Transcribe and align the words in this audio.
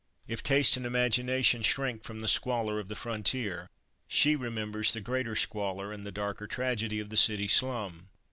If 0.27 0.41
taste 0.41 0.77
and 0.77 0.83
imagination 0.87 1.61
shrink 1.61 2.03
from 2.03 2.21
the 2.21 2.27
squalor 2.27 2.79
of 2.79 2.87
the 2.87 2.95
frontier, 2.95 3.69
she 4.07 4.35
remembers 4.35 4.93
the 4.93 4.99
greater 4.99 5.35
squalor 5.35 5.93
and 5.93 6.03
the 6.07 6.11
darker 6.11 6.47
tragedy 6.47 6.99
of 6.99 7.09
the 7.09 7.15
city 7.17 7.47
slum. 7.47 8.09